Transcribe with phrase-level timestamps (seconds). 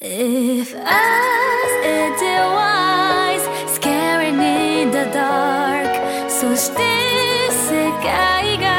[0.00, 3.42] If us it was
[3.76, 5.86] scaring in the dark,
[6.28, 6.82] そして
[7.52, 8.73] 世界が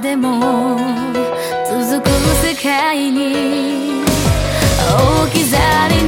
[0.00, 0.76] でも
[1.66, 2.08] 続く
[2.44, 4.04] 世界に
[5.24, 6.07] 置き去りに